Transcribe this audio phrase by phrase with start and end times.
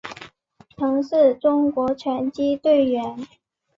[0.77, 3.19] 曾是中国拳击队员。